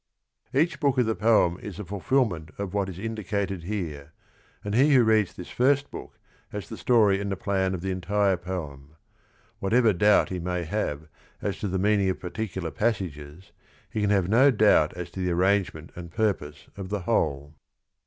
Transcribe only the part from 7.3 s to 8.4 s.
the plan of the entire